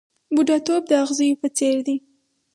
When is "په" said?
1.41-1.47